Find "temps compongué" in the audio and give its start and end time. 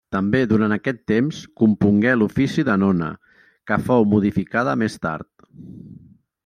1.11-2.15